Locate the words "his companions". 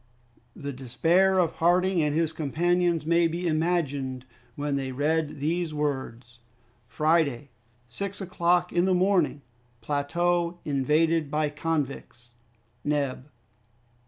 2.15-3.05